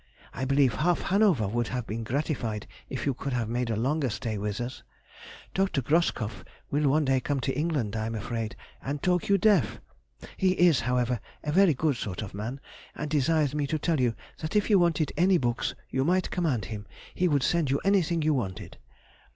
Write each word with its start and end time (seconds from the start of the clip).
I 0.33 0.45
believe 0.45 0.73
half 0.73 0.99
Hanover 1.03 1.47
would 1.47 1.67
have 1.67 1.85
been 1.85 2.03
gratified 2.03 2.65
if 2.89 3.05
you 3.05 3.13
could 3.13 3.33
have 3.33 3.47
made 3.47 3.69
a 3.69 3.75
longer 3.75 4.09
stay 4.09 4.35
with 4.39 4.59
us. 4.59 4.81
Dr. 5.53 5.83
Groskopf 5.83 6.43
will 6.71 6.89
one 6.89 7.05
day 7.05 7.19
come 7.19 7.39
to 7.41 7.55
England 7.55 7.95
I 7.95 8.07
am 8.07 8.15
afraid, 8.15 8.55
and 8.81 9.03
talk 9.03 9.29
you 9.29 9.37
deaf; 9.37 9.79
he 10.37 10.53
is, 10.53 10.79
however, 10.79 11.19
a 11.43 11.51
very 11.51 11.75
good 11.75 11.97
sort 11.97 12.23
of 12.23 12.33
man, 12.33 12.59
and 12.95 13.11
desires 13.11 13.53
me 13.53 13.67
to 13.67 13.77
tell 13.77 13.99
you 13.99 14.15
that 14.39 14.55
if 14.55 14.71
you 14.71 14.79
wanted 14.79 15.13
any 15.17 15.37
books 15.37 15.75
you 15.91 16.03
might 16.03 16.31
command 16.31 16.65
him, 16.65 16.87
he 17.13 17.27
would 17.27 17.43
send 17.43 17.69
you 17.69 17.79
anything 17.85 18.23
you 18.23 18.33
wanted. 18.33 18.79